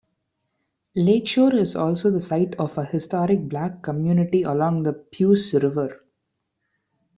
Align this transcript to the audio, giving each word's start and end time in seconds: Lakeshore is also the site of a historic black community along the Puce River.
Lakeshore 0.95 1.53
is 1.53 1.75
also 1.75 2.09
the 2.09 2.19
site 2.19 2.55
of 2.55 2.75
a 2.75 2.83
historic 2.83 3.47
black 3.47 3.83
community 3.83 4.41
along 4.41 4.81
the 4.81 4.93
Puce 4.93 5.53
River. 5.53 5.99